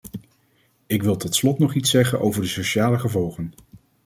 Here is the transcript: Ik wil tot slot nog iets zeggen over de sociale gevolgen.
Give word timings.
Ik 0.87 1.03
wil 1.03 1.17
tot 1.17 1.35
slot 1.35 1.59
nog 1.59 1.73
iets 1.75 1.89
zeggen 1.89 2.19
over 2.19 2.41
de 2.41 2.47
sociale 2.47 2.99
gevolgen. 2.99 3.53